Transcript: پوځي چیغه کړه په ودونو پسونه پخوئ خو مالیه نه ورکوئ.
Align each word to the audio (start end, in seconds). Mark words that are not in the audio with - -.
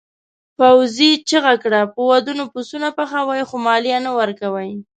پوځي 0.57 1.11
چیغه 1.29 1.53
کړه 1.63 1.81
په 1.93 2.01
ودونو 2.09 2.43
پسونه 2.53 2.87
پخوئ 2.97 3.41
خو 3.49 3.55
مالیه 3.65 3.99
نه 4.05 4.11
ورکوئ. 4.19 4.71